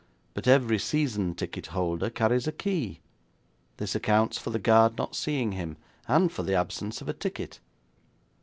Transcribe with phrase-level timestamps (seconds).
[0.33, 3.01] But every season ticket holder carries a key.
[3.77, 5.77] This accounts for the guard not seeing him,
[6.07, 7.59] and for the absence of a ticket.